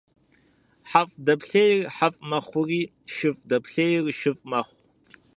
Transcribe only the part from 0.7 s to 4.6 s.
ХьэфӀ дэплъейр хьэфӀ мэхъури, шыфӀ дэплъейр шыфӀ